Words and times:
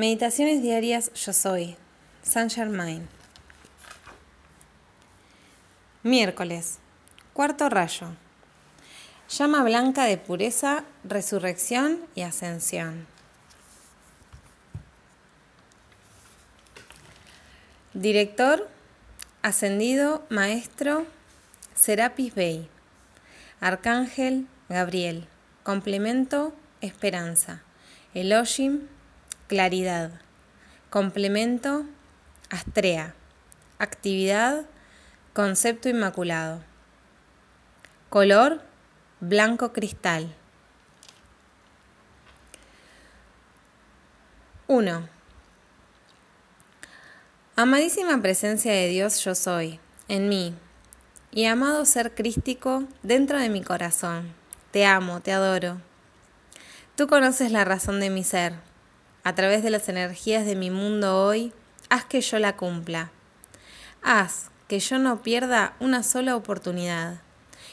Meditaciones 0.00 0.62
diarias 0.62 1.12
Yo 1.12 1.34
Soy, 1.34 1.76
Saint 2.22 2.50
Germain. 2.50 3.06
Miércoles, 6.02 6.78
cuarto 7.34 7.68
rayo. 7.68 8.06
Llama 9.28 9.62
blanca 9.62 10.04
de 10.04 10.16
pureza, 10.16 10.84
resurrección 11.04 11.98
y 12.14 12.22
ascensión. 12.22 13.06
Director, 17.92 18.70
ascendido, 19.42 20.24
maestro, 20.30 21.04
Serapis 21.74 22.34
Bey. 22.34 22.70
Arcángel, 23.60 24.46
Gabriel. 24.70 25.28
Complemento, 25.62 26.54
esperanza. 26.80 27.60
Elohim, 28.14 28.88
claridad. 29.50 30.12
Complemento, 30.90 31.84
astrea. 32.50 33.16
Actividad, 33.80 34.64
concepto 35.32 35.88
inmaculado. 35.88 36.62
Color, 38.10 38.62
blanco 39.18 39.72
cristal. 39.72 40.32
1. 44.68 45.08
Amadísima 47.56 48.22
presencia 48.22 48.72
de 48.72 48.86
Dios 48.86 49.24
yo 49.24 49.34
soy, 49.34 49.80
en 50.06 50.28
mí, 50.28 50.54
y 51.32 51.46
amado 51.46 51.84
ser 51.86 52.14
crístico 52.14 52.84
dentro 53.02 53.40
de 53.40 53.48
mi 53.48 53.64
corazón. 53.64 54.32
Te 54.70 54.86
amo, 54.86 55.20
te 55.20 55.32
adoro. 55.32 55.80
Tú 56.94 57.08
conoces 57.08 57.50
la 57.50 57.64
razón 57.64 57.98
de 57.98 58.10
mi 58.10 58.22
ser. 58.22 58.69
A 59.22 59.34
través 59.34 59.62
de 59.62 59.70
las 59.70 59.88
energías 59.88 60.46
de 60.46 60.56
mi 60.56 60.70
mundo 60.70 61.24
hoy, 61.24 61.52
haz 61.90 62.04
que 62.04 62.20
yo 62.20 62.38
la 62.38 62.56
cumpla. 62.56 63.10
Haz 64.02 64.50
que 64.66 64.80
yo 64.80 64.98
no 64.98 65.22
pierda 65.22 65.74
una 65.78 66.02
sola 66.02 66.36
oportunidad, 66.36 67.20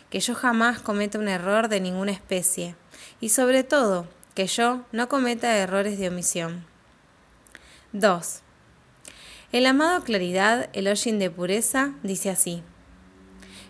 que 0.09 0.19
yo 0.19 0.35
jamás 0.35 0.79
cometa 0.79 1.19
un 1.19 1.27
error 1.27 1.69
de 1.69 1.79
ninguna 1.79 2.11
especie 2.11 2.75
y 3.21 3.29
sobre 3.29 3.63
todo 3.63 4.07
que 4.35 4.47
yo 4.47 4.83
no 4.91 5.07
cometa 5.07 5.57
errores 5.57 5.97
de 5.97 6.09
omisión. 6.09 6.65
2. 7.93 8.41
El 9.53 9.65
amado 9.65 10.03
Claridad, 10.03 10.69
Elohim 10.73 11.19
de 11.19 11.31
pureza, 11.31 11.93
dice 12.03 12.29
así. 12.29 12.63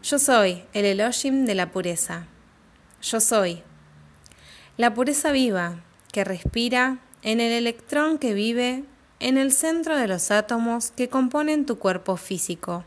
Yo 0.01 0.17
soy 0.17 0.63
el 0.73 0.85
Elohim 0.85 1.45
de 1.45 1.53
la 1.53 1.71
pureza. 1.71 2.25
Yo 3.01 3.19
soy 3.19 3.61
la 4.77 4.93
pureza 4.93 5.31
viva 5.31 5.83
que 6.11 6.23
respira 6.23 6.99
en 7.27 7.41
el 7.41 7.51
electrón 7.51 8.19
que 8.19 8.33
vive 8.33 8.85
en 9.19 9.37
el 9.37 9.51
centro 9.51 9.97
de 9.97 10.07
los 10.07 10.31
átomos 10.31 10.91
que 10.91 11.09
componen 11.09 11.65
tu 11.65 11.77
cuerpo 11.77 12.15
físico. 12.15 12.85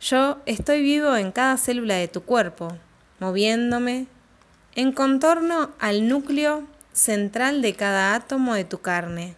Yo 0.00 0.38
estoy 0.44 0.82
vivo 0.82 1.14
en 1.14 1.30
cada 1.30 1.56
célula 1.56 1.94
de 1.94 2.08
tu 2.08 2.22
cuerpo, 2.22 2.76
moviéndome 3.20 4.08
en 4.74 4.90
contorno 4.90 5.70
al 5.78 6.08
núcleo 6.08 6.66
central 6.92 7.62
de 7.62 7.76
cada 7.76 8.16
átomo 8.16 8.54
de 8.54 8.64
tu 8.64 8.80
carne. 8.80 9.36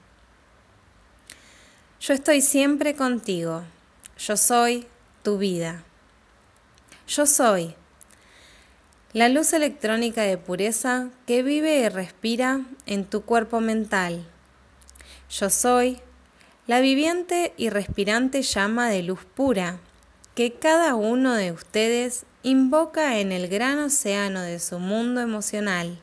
Yo 2.00 2.14
estoy 2.14 2.41
siempre 2.41 2.97
contigo. 2.97 3.64
Yo 4.16 4.39
soy 4.39 4.87
tu 5.22 5.37
vida. 5.37 5.83
Yo 7.06 7.27
soy 7.27 7.75
la 9.13 9.29
luz 9.29 9.53
electrónica 9.53 10.23
de 10.23 10.39
pureza 10.39 11.11
que 11.27 11.43
vive 11.43 11.81
y 11.81 11.89
respira 11.91 12.63
en 12.87 13.05
tu 13.05 13.23
cuerpo 13.23 13.61
mental. 13.61 14.25
Yo 15.28 15.50
soy 15.50 16.00
la 16.67 16.81
viviente 16.81 17.53
y 17.59 17.69
respirante 17.69 18.41
llama 18.41 18.89
de 18.89 19.03
luz 19.03 19.21
pura 19.34 19.81
que 20.34 20.55
cada 20.55 20.95
uno 20.95 21.34
de 21.34 21.53
ustedes 21.53 22.25
invoca 22.43 23.19
en 23.19 23.33
el 23.33 23.49
gran 23.49 23.78
océano 23.81 24.41
de 24.41 24.59
su 24.59 24.78
mundo 24.78 25.21
emocional. 25.21 26.01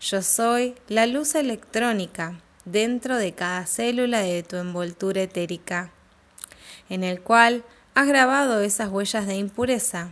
Yo 0.00 0.20
soy 0.20 0.74
la 0.88 1.06
luz 1.06 1.36
electrónica 1.36 2.40
dentro 2.64 3.18
de 3.18 3.34
cada 3.34 3.66
célula 3.66 4.18
de 4.18 4.42
tu 4.42 4.56
envoltura 4.56 5.22
etérica, 5.22 5.92
en 6.88 7.04
el 7.04 7.20
cual 7.20 7.62
has 7.94 8.08
grabado 8.08 8.60
esas 8.62 8.88
huellas 8.88 9.28
de 9.28 9.36
impureza. 9.36 10.10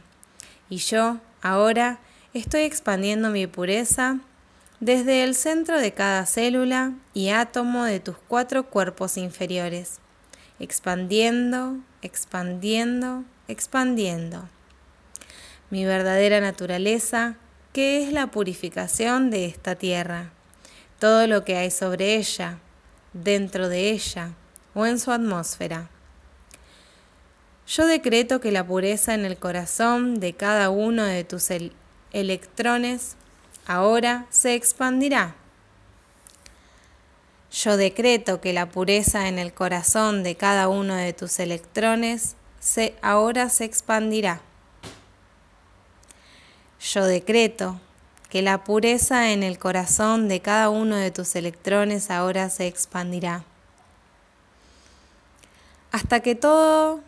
Y 0.69 0.77
yo, 0.77 1.17
ahora, 1.43 1.99
estoy 2.35 2.63
expandiendo 2.63 3.31
mi 3.31 3.47
pureza 3.47 4.19
desde 4.81 5.25
el 5.25 5.35
centro 5.35 5.79
de 5.79 5.93
cada 5.93 6.27
célula 6.27 6.95
y 7.13 7.31
átomo 7.31 7.85
de 7.85 8.01
tus 8.01 8.17
cuatro 8.29 8.65
cuerpos 8.65 9.17
inferiores, 9.17 9.99
expandiendo, 10.59 11.79
expandiendo, 12.03 13.25
expandiendo. 13.49 14.49
Mi 15.71 15.85
verdadera 15.85 16.41
naturaleza, 16.41 17.37
que 17.73 18.03
es 18.03 18.13
la 18.13 18.29
purificación 18.29 19.31
de 19.31 19.47
esta 19.47 19.75
tierra 19.75 20.31
todo 21.01 21.27
lo 21.27 21.45
que 21.45 21.57
hay 21.57 21.71
sobre 21.71 22.17
ella, 22.17 22.59
dentro 23.15 23.69
de 23.69 23.91
ella 23.91 24.35
o 24.75 24.87
en 24.87 25.01
su 25.01 25.11
atmósfera. 25.11 25.89
Yo 27.67 27.87
decreto 27.87 28.41
que 28.41 28.53
la 28.53 28.67
pureza 28.67 29.15
en 29.15 29.25
el 29.25 29.39
corazón 29.39 30.21
de 30.21 30.35
cada 30.35 30.69
uno 30.69 31.05
de 31.05 31.25
tus 31.25 31.51
electrones 32.13 33.17
ahora 33.67 34.27
se 34.31 34.55
expandirá. 34.55 35.35
Yo 37.53 37.77
decreto 37.77 38.41
que 38.41 38.53
la 38.53 38.69
pureza 38.69 39.29
en 39.29 39.39
el 39.39 39.53
corazón 39.53 40.23
de 40.23 40.37
cada 40.37 40.69
uno 40.69 40.95
de 40.95 41.13
tus 41.13 41.41
electrones 41.41 42.37
se, 42.61 42.95
ahora 43.03 43.49
se 43.49 43.65
expandirá. 43.65 44.41
Yo 46.81 47.05
decreto 47.05 47.81
que 48.29 48.43
la 48.43 48.63
pureza 48.63 49.33
en 49.33 49.43
el 49.43 49.59
corazón 49.59 50.29
de 50.29 50.41
cada 50.41 50.71
uno 50.71 50.95
de 50.97 51.11
tus 51.11 51.35
electrones 51.35 52.11
ahora 52.11 52.49
se 52.51 52.69
expandirá. 52.69 53.45
Hasta 55.91 56.21
que 56.21 56.37
todo 56.37 57.01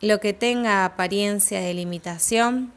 lo 0.00 0.18
que 0.18 0.32
tenga 0.32 0.84
apariencia 0.84 1.60
de 1.60 1.72
limitación 1.72 2.72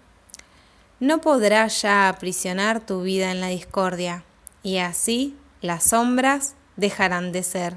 no 0.99 1.21
podrá 1.21 1.67
ya 1.67 2.09
aprisionar 2.09 2.85
tu 2.85 3.01
vida 3.01 3.31
en 3.31 3.41
la 3.41 3.47
discordia, 3.47 4.23
y 4.63 4.77
así 4.77 5.35
las 5.61 5.83
sombras 5.83 6.55
dejarán 6.75 7.31
de 7.31 7.43
ser. 7.43 7.75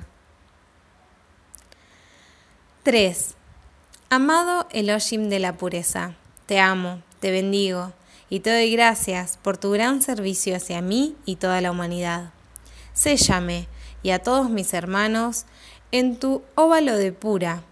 3. 2.83 3.35
Amado 4.09 4.67
Elohim 4.71 5.29
de 5.29 5.39
la 5.39 5.57
pureza, 5.57 6.15
te 6.47 6.59
amo, 6.59 7.03
te 7.21 7.31
bendigo, 7.31 7.93
y 8.31 8.41
te 8.41 8.51
doy 8.51 8.73
gracias 8.73 9.39
por 9.43 9.59
tu 9.59 9.73
gran 9.73 10.01
servicio 10.01 10.57
hacia 10.57 10.81
mí 10.81 11.17
y 11.27 11.37
toda 11.37 11.61
la 11.61 11.71
humanidad. 11.71 12.33
Séllame 12.95 13.69
y 14.03 14.11
a 14.11 14.23
todos 14.23 14.49
mis 14.49 14.73
hermanos 14.73 15.45
en 15.93 16.17
tu 16.17 16.43
óvalo 16.55 16.97
de 16.97 17.13
pura, 17.13 17.65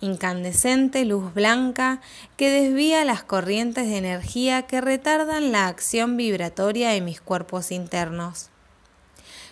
incandescente 0.00 1.04
luz 1.04 1.32
blanca 1.34 2.00
que 2.36 2.50
desvía 2.50 3.04
las 3.04 3.22
corrientes 3.22 3.88
de 3.88 3.96
energía 3.96 4.62
que 4.62 4.80
retardan 4.80 5.52
la 5.52 5.68
acción 5.68 6.16
vibratoria 6.16 6.90
de 6.90 7.00
mis 7.00 7.20
cuerpos 7.20 7.70
internos. 7.72 8.50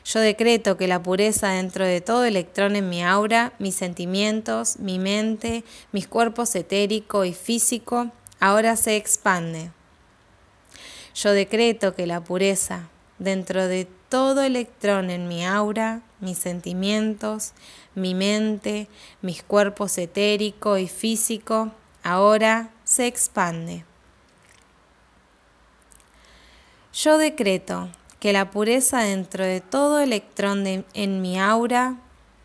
Yo 0.05 0.21
decreto 0.21 0.77
que 0.77 0.87
la 0.87 1.03
pureza 1.03 1.49
dentro 1.49 1.87
de 1.87 2.03
todo 2.03 2.27
electrón 2.27 2.77
en 2.77 2.91
mi 2.91 3.03
aura, 3.03 3.55
mis 3.59 3.75
sentimientos, 3.75 4.79
mi 4.79 4.99
mente, 4.99 5.65
mis 5.93 6.07
cuerpos 6.07 6.55
etérico 6.55 7.25
y 7.25 7.33
físico, 7.33 8.11
ahora 8.39 8.77
se 8.77 8.97
expande. 8.97 9.71
Yo 11.15 11.33
decreto 11.33 11.95
que 11.95 12.07
la 12.07 12.23
pureza 12.23 12.89
dentro 13.19 13.67
de 13.67 13.87
todo 14.11 14.43
electrón 14.43 15.11
en 15.11 15.27
mi 15.27 15.47
aura, 15.47 16.03
mis 16.25 16.39
sentimientos, 16.39 17.53
mi 17.95 18.15
mente, 18.15 18.89
mis 19.23 19.43
cuerpos 19.43 19.97
etérico 19.99 20.79
y 20.79 20.89
físico, 20.89 21.71
ahora 22.03 22.71
se 22.83 23.07
expande. 23.07 23.85
Yo 26.93 27.19
decreto 27.19 27.89
que 28.19 28.33
la 28.33 28.51
pureza 28.51 29.01
dentro 29.01 29.45
de 29.45 29.61
todo 29.61 30.01
electrón 30.01 30.65
en 30.67 31.23
mi 31.23 31.39
aura, 31.39 31.97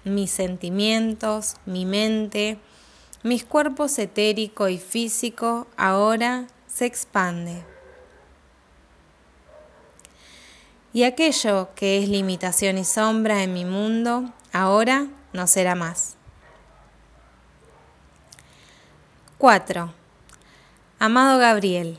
mis 0.04 0.32
sentimientos, 0.32 1.56
mi 1.66 1.86
mente, 1.86 2.58
mis 3.24 3.46
cuerpos 3.46 3.98
etérico 3.98 4.70
y 4.70 4.78
físico, 4.78 5.68
ahora 5.78 6.48
se 6.68 6.86
expande. 6.86 7.64
Y 10.94 11.04
aquello 11.04 11.70
que 11.76 12.02
es 12.02 12.10
limitación 12.10 12.78
y 12.78 12.86
sombra 12.86 13.44
en 13.44 13.54
mi 13.54 13.66
mundo, 13.66 14.34
ahora 14.52 15.08
no 15.34 15.48
será 15.48 15.76
más. 15.76 16.16
4. 19.38 19.94
Amado 21.00 21.40
Gabriel, 21.40 21.98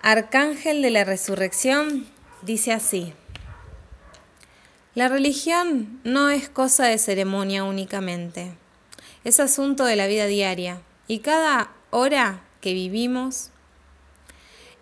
Arcángel 0.00 0.80
de 0.80 0.90
la 0.90 1.04
Resurrección, 1.04 2.06
dice 2.40 2.72
así, 2.72 3.12
La 4.94 5.08
religión 5.08 6.00
no 6.04 6.30
es 6.30 6.48
cosa 6.48 6.86
de 6.86 6.96
ceremonia 6.96 7.64
únicamente, 7.64 8.54
es 9.24 9.40
asunto 9.40 9.84
de 9.84 9.96
la 9.96 10.06
vida 10.06 10.26
diaria 10.26 10.80
y 11.08 11.18
cada 11.18 11.72
hora 11.90 12.40
que 12.62 12.72
vivimos 12.72 13.50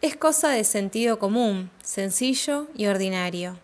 es 0.03 0.17
cosa 0.17 0.51
de 0.51 0.65
sentido 0.65 1.19
común, 1.19 1.71
sencillo 1.83 2.69
y 2.77 2.87
ordinario. 2.87 3.59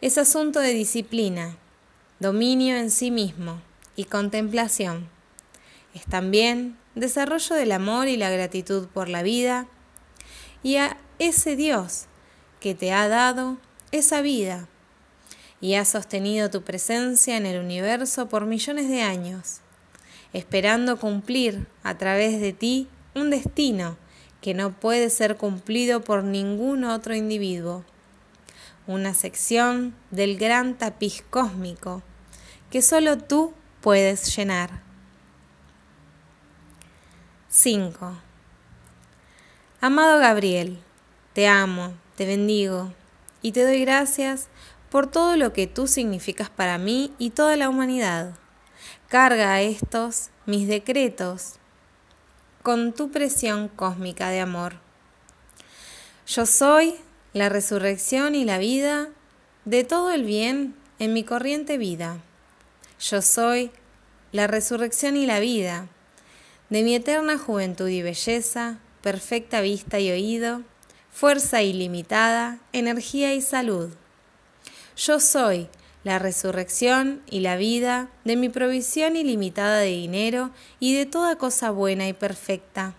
Es 0.00 0.18
asunto 0.18 0.60
de 0.60 0.72
disciplina, 0.72 1.56
dominio 2.18 2.76
en 2.76 2.90
sí 2.90 3.10
mismo 3.10 3.60
y 3.94 4.04
contemplación. 4.04 5.08
Es 5.94 6.04
también 6.06 6.76
desarrollo 6.94 7.54
del 7.54 7.72
amor 7.72 8.08
y 8.08 8.16
la 8.16 8.30
gratitud 8.30 8.88
por 8.88 9.08
la 9.08 9.22
vida 9.22 9.66
y 10.62 10.76
a 10.76 10.96
ese 11.18 11.56
Dios 11.56 12.06
que 12.60 12.74
te 12.74 12.92
ha 12.92 13.08
dado 13.08 13.58
esa 13.92 14.20
vida 14.20 14.68
y 15.60 15.74
ha 15.74 15.84
sostenido 15.84 16.50
tu 16.50 16.62
presencia 16.62 17.36
en 17.36 17.46
el 17.46 17.60
universo 17.60 18.28
por 18.28 18.46
millones 18.46 18.88
de 18.88 19.02
años, 19.02 19.60
esperando 20.32 20.98
cumplir 20.98 21.66
a 21.82 21.96
través 21.96 22.40
de 22.40 22.52
ti 22.52 22.88
un 23.14 23.30
destino 23.30 23.96
que 24.40 24.54
no 24.54 24.72
puede 24.72 25.10
ser 25.10 25.36
cumplido 25.36 26.00
por 26.02 26.24
ningún 26.24 26.84
otro 26.84 27.14
individuo. 27.14 27.84
Una 28.86 29.14
sección 29.14 29.94
del 30.10 30.38
gran 30.38 30.78
tapiz 30.78 31.24
cósmico 31.28 32.02
que 32.70 32.82
solo 32.82 33.18
tú 33.18 33.52
puedes 33.80 34.36
llenar. 34.36 34.82
5. 37.48 38.12
Amado 39.80 40.18
Gabriel, 40.18 40.78
te 41.32 41.48
amo, 41.48 41.94
te 42.16 42.26
bendigo 42.26 42.92
y 43.42 43.52
te 43.52 43.62
doy 43.62 43.80
gracias 43.80 44.48
por 44.90 45.06
todo 45.06 45.36
lo 45.36 45.52
que 45.52 45.66
tú 45.66 45.86
significas 45.86 46.50
para 46.50 46.78
mí 46.78 47.12
y 47.18 47.30
toda 47.30 47.56
la 47.56 47.68
humanidad. 47.68 48.34
Carga 49.08 49.52
a 49.52 49.62
estos 49.62 50.30
mis 50.46 50.68
decretos 50.68 51.54
con 52.66 52.92
tu 52.92 53.12
presión 53.12 53.68
cósmica 53.68 54.28
de 54.28 54.40
amor. 54.40 54.74
Yo 56.26 56.46
soy 56.46 56.96
la 57.32 57.48
resurrección 57.48 58.34
y 58.34 58.44
la 58.44 58.58
vida 58.58 59.08
de 59.64 59.84
todo 59.84 60.10
el 60.10 60.24
bien 60.24 60.74
en 60.98 61.12
mi 61.12 61.22
corriente 61.22 61.78
vida. 61.78 62.18
Yo 62.98 63.22
soy 63.22 63.70
la 64.32 64.48
resurrección 64.48 65.16
y 65.16 65.26
la 65.26 65.38
vida 65.38 65.86
de 66.68 66.82
mi 66.82 66.96
eterna 66.96 67.38
juventud 67.38 67.86
y 67.86 68.02
belleza, 68.02 68.80
perfecta 69.00 69.60
vista 69.60 70.00
y 70.00 70.10
oído, 70.10 70.62
fuerza 71.12 71.62
ilimitada, 71.62 72.58
energía 72.72 73.32
y 73.32 73.42
salud. 73.42 73.90
Yo 74.96 75.20
soy 75.20 75.68
la 76.06 76.20
resurrección 76.20 77.20
y 77.28 77.40
la 77.40 77.56
vida 77.56 78.08
de 78.24 78.36
mi 78.36 78.48
provisión 78.48 79.16
ilimitada 79.16 79.78
de 79.78 79.88
dinero 79.88 80.52
y 80.78 80.94
de 80.94 81.04
toda 81.04 81.34
cosa 81.34 81.72
buena 81.72 82.06
y 82.06 82.12
perfecta. 82.12 82.94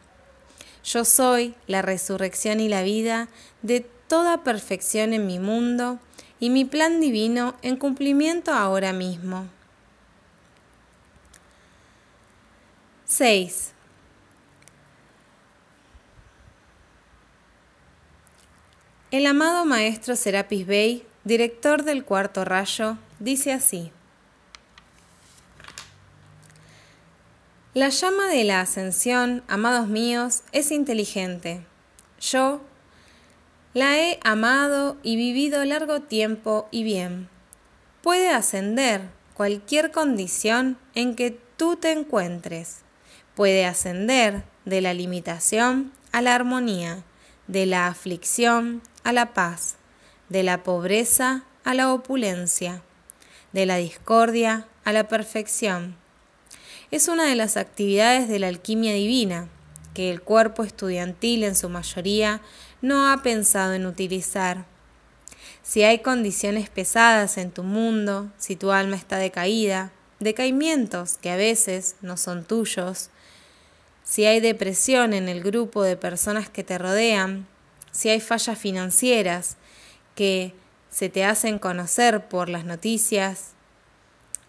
Yo 0.83 1.05
soy 1.05 1.55
la 1.67 1.81
resurrección 1.81 2.59
y 2.59 2.67
la 2.67 2.83
vida 2.83 3.29
de 3.61 3.79
toda 3.79 4.43
perfección 4.43 5.13
en 5.13 5.25
mi 5.25 5.39
mundo 5.39 5.99
y 6.41 6.49
mi 6.49 6.65
plan 6.65 6.99
divino 6.99 7.55
en 7.61 7.77
cumplimiento 7.77 8.51
ahora 8.51 8.91
mismo. 8.91 9.47
6. 13.05 13.71
El 19.11 19.25
amado 19.25 19.63
maestro 19.63 20.17
Serapis 20.17 20.67
Bey, 20.67 21.05
director 21.27 21.83
del 21.83 22.03
cuarto 22.03 22.45
rayo, 22.45 22.97
dice 23.19 23.53
así. 23.53 23.91
La 27.73 27.89
llama 27.89 28.27
de 28.27 28.43
la 28.43 28.61
ascensión, 28.61 29.43
amados 29.47 29.87
míos, 29.87 30.41
es 30.51 30.71
inteligente. 30.71 31.63
Yo 32.19 32.61
la 33.73 33.99
he 33.99 34.19
amado 34.23 34.97
y 35.03 35.15
vivido 35.15 35.63
largo 35.63 36.01
tiempo 36.01 36.67
y 36.71 36.83
bien. 36.83 37.29
Puede 38.01 38.29
ascender 38.29 39.01
cualquier 39.35 39.91
condición 39.91 40.77
en 40.95 41.15
que 41.15 41.39
tú 41.57 41.75
te 41.75 41.91
encuentres 41.91 42.83
puede 43.37 43.67
ascender 43.67 44.41
de 44.65 44.81
la 44.81 44.95
limitación 44.95 45.91
a 46.11 46.23
la 46.23 46.33
armonía, 46.33 47.03
de 47.45 47.67
la 47.67 47.85
aflicción 47.85 48.81
a 49.03 49.13
la 49.13 49.35
paz, 49.35 49.75
de 50.29 50.43
la 50.43 50.63
pobreza 50.63 51.43
a 51.63 51.73
la 51.73 51.93
opulencia, 51.93 52.81
de 53.53 53.65
la 53.65 53.77
discordia 53.77 54.67
a 54.83 54.93
la 54.93 55.07
perfección. 55.07 55.95
Es 56.91 57.07
una 57.07 57.25
de 57.25 57.35
las 57.35 57.57
actividades 57.57 58.29
de 58.29 58.39
la 58.39 58.47
alquimia 58.47 58.93
divina 58.93 59.49
que 59.93 60.11
el 60.11 60.21
cuerpo 60.21 60.63
estudiantil 60.63 61.43
en 61.43 61.55
su 61.55 61.69
mayoría 61.69 62.41
no 62.81 63.11
ha 63.11 63.23
pensado 63.23 63.73
en 63.73 63.85
utilizar. 63.85 64.65
Si 65.63 65.83
hay 65.83 65.99
condiciones 65.99 66.69
pesadas 66.69 67.37
en 67.37 67.51
tu 67.51 67.63
mundo, 67.63 68.31
si 68.37 68.55
tu 68.55 68.71
alma 68.71 68.95
está 68.95 69.17
decaída, 69.17 69.91
decaimientos 70.19 71.17
que 71.17 71.31
a 71.31 71.35
veces 71.35 71.95
no 72.01 72.15
son 72.15 72.45
tuyos, 72.45 73.09
si 74.03 74.25
hay 74.25 74.39
depresión 74.39 75.13
en 75.13 75.27
el 75.27 75.43
grupo 75.43 75.83
de 75.83 75.97
personas 75.97 76.47
que 76.49 76.63
te 76.63 76.77
rodean, 76.77 77.45
si 77.91 78.09
hay 78.09 78.21
fallas 78.21 78.57
financieras 78.57 79.57
que 80.17 80.55
se 80.89 81.09
te 81.09 81.23
hacen 81.23 81.59
conocer 81.59 82.27
por 82.27 82.49
las 82.49 82.65
noticias, 82.65 83.51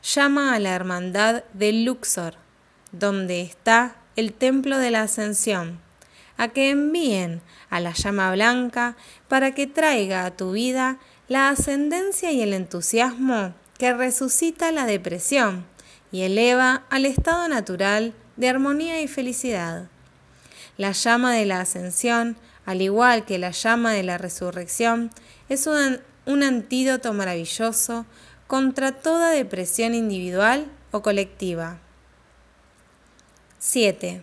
llama 0.02 0.54
a 0.54 0.58
la 0.58 0.74
hermandad 0.74 1.44
del 1.52 1.84
Luxor, 1.84 2.36
donde 2.90 3.42
está 3.42 3.96
el 4.16 4.32
templo 4.32 4.78
de 4.78 4.90
la 4.90 5.02
ascensión, 5.02 5.78
a 6.38 6.48
que 6.48 6.70
envíen 6.70 7.42
a 7.68 7.80
la 7.80 7.92
llama 7.92 8.32
blanca 8.32 8.96
para 9.28 9.52
que 9.52 9.66
traiga 9.66 10.24
a 10.24 10.34
tu 10.34 10.52
vida 10.52 10.98
la 11.28 11.50
ascendencia 11.50 12.32
y 12.32 12.40
el 12.40 12.54
entusiasmo 12.54 13.52
que 13.76 13.92
resucita 13.92 14.72
la 14.72 14.86
depresión 14.86 15.66
y 16.10 16.22
eleva 16.22 16.86
al 16.88 17.04
estado 17.04 17.46
natural 17.46 18.14
de 18.36 18.48
armonía 18.48 19.02
y 19.02 19.08
felicidad. 19.08 19.90
La 20.78 20.92
llama 20.92 21.34
de 21.34 21.44
la 21.44 21.60
ascensión, 21.60 22.38
al 22.68 22.82
igual 22.82 23.24
que 23.24 23.38
la 23.38 23.52
llama 23.52 23.94
de 23.94 24.02
la 24.02 24.18
resurrección, 24.18 25.10
es 25.48 25.66
un, 25.66 26.00
un 26.26 26.42
antídoto 26.42 27.14
maravilloso 27.14 28.04
contra 28.46 28.92
toda 28.92 29.30
depresión 29.30 29.94
individual 29.94 30.70
o 30.90 31.00
colectiva. 31.00 31.78
7. 33.58 34.22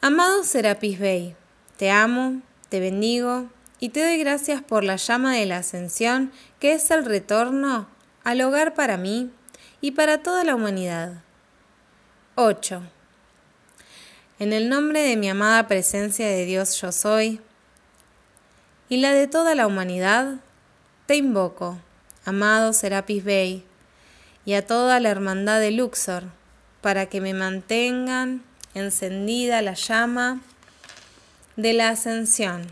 Amado 0.00 0.42
Serapis 0.42 0.98
Bey, 0.98 1.36
te 1.76 1.92
amo, 1.92 2.42
te 2.68 2.80
bendigo 2.80 3.46
y 3.78 3.90
te 3.90 4.02
doy 4.02 4.18
gracias 4.18 4.60
por 4.60 4.82
la 4.82 4.96
llama 4.96 5.36
de 5.36 5.46
la 5.46 5.58
ascensión 5.58 6.32
que 6.58 6.72
es 6.72 6.90
el 6.90 7.04
retorno 7.04 7.86
al 8.24 8.40
hogar 8.40 8.74
para 8.74 8.96
mí 8.96 9.30
y 9.80 9.92
para 9.92 10.24
toda 10.24 10.42
la 10.42 10.56
humanidad. 10.56 11.22
8. 12.34 12.82
En 14.40 14.52
el 14.52 14.68
nombre 14.68 15.02
de 15.02 15.16
mi 15.16 15.28
amada 15.28 15.66
presencia 15.66 16.28
de 16.28 16.44
Dios 16.44 16.80
yo 16.80 16.92
soy 16.92 17.40
y 18.88 18.98
la 18.98 19.12
de 19.12 19.26
toda 19.26 19.56
la 19.56 19.66
humanidad, 19.66 20.36
te 21.06 21.16
invoco, 21.16 21.78
amado 22.24 22.72
Serapis 22.72 23.24
Bey, 23.24 23.64
y 24.44 24.54
a 24.54 24.64
toda 24.64 25.00
la 25.00 25.08
hermandad 25.08 25.58
de 25.58 25.72
Luxor, 25.72 26.22
para 26.82 27.06
que 27.06 27.20
me 27.20 27.34
mantengan 27.34 28.44
encendida 28.74 29.60
la 29.60 29.74
llama 29.74 30.40
de 31.56 31.72
la 31.72 31.88
ascensión, 31.88 32.62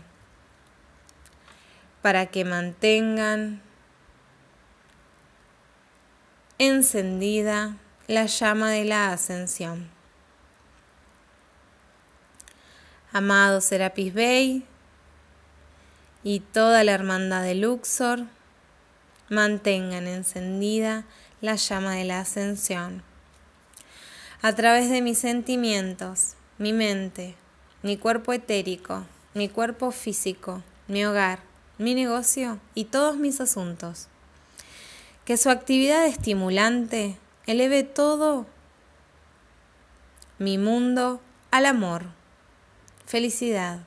para 2.01 2.27
que 2.27 2.45
mantengan 2.45 3.61
encendida 6.59 7.75
la 8.07 8.25
llama 8.25 8.71
de 8.71 8.85
la 8.85 9.11
ascensión. 9.11 9.96
Amado 13.17 13.61
Serapis 13.61 14.13
Bey 14.13 14.63
y 16.23 16.39
toda 16.39 16.83
la 16.83 16.91
hermandad 16.91 17.41
de 17.41 17.55
Luxor, 17.55 18.25
mantengan 19.27 20.05
encendida 20.05 21.03
la 21.41 21.55
llama 21.55 21.95
de 21.95 22.03
la 22.03 22.19
ascensión. 22.19 23.01
A 24.43 24.53
través 24.53 24.91
de 24.91 25.01
mis 25.01 25.17
sentimientos, 25.17 26.35
mi 26.59 26.73
mente, 26.73 27.33
mi 27.81 27.97
cuerpo 27.97 28.33
etérico, 28.33 29.07
mi 29.33 29.49
cuerpo 29.49 29.89
físico, 29.89 30.61
mi 30.87 31.03
hogar, 31.03 31.39
mi 31.79 31.95
negocio 31.95 32.59
y 32.75 32.85
todos 32.85 33.17
mis 33.17 33.41
asuntos. 33.41 34.09
Que 35.25 35.37
su 35.37 35.49
actividad 35.49 36.05
estimulante 36.05 37.17
eleve 37.47 37.81
todo 37.81 38.45
mi 40.37 40.59
mundo 40.59 41.19
al 41.49 41.65
amor, 41.65 42.15
felicidad, 43.07 43.79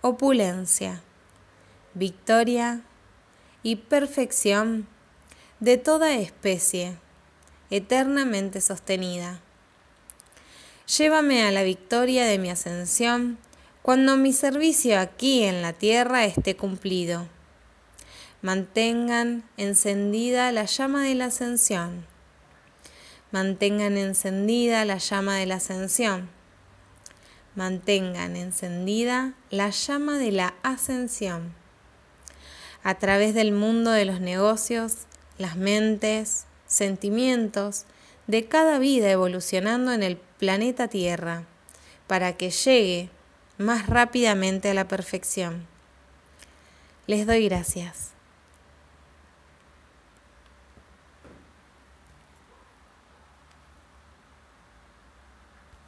opulencia, 0.00 1.02
victoria 1.94 2.80
y 3.62 3.76
perfección 3.76 4.88
de 5.60 5.76
toda 5.76 6.16
especie, 6.16 6.96
eternamente 7.70 8.60
sostenida. 8.60 9.40
Llévame 10.96 11.44
a 11.44 11.52
la 11.52 11.62
victoria 11.62 12.26
de 12.26 12.38
mi 12.38 12.50
ascensión 12.50 13.38
cuando 13.82 14.16
mi 14.16 14.32
servicio 14.32 14.98
aquí 14.98 15.44
en 15.44 15.62
la 15.62 15.72
tierra 15.72 16.24
esté 16.24 16.56
cumplido. 16.56 17.28
Mantengan 18.42 19.48
encendida 19.56 20.50
la 20.50 20.64
llama 20.64 21.04
de 21.04 21.14
la 21.14 21.26
ascensión. 21.26 22.04
Mantengan 23.30 23.96
encendida 23.96 24.84
la 24.84 24.98
llama 24.98 25.36
de 25.36 25.46
la 25.46 25.56
ascensión. 25.56 26.37
Mantengan 27.58 28.36
encendida 28.36 29.34
la 29.50 29.70
llama 29.70 30.16
de 30.16 30.30
la 30.30 30.54
ascensión. 30.62 31.52
A 32.84 32.94
través 32.94 33.34
del 33.34 33.50
mundo 33.50 33.90
de 33.90 34.04
los 34.04 34.20
negocios, 34.20 35.08
las 35.38 35.56
mentes, 35.56 36.44
sentimientos 36.68 37.84
de 38.28 38.46
cada 38.46 38.78
vida 38.78 39.10
evolucionando 39.10 39.92
en 39.92 40.04
el 40.04 40.18
planeta 40.38 40.86
Tierra 40.86 41.46
para 42.06 42.36
que 42.36 42.50
llegue 42.50 43.10
más 43.56 43.88
rápidamente 43.88 44.70
a 44.70 44.74
la 44.74 44.86
perfección. 44.86 45.66
Les 47.08 47.26
doy 47.26 47.48
gracias. 47.48 48.12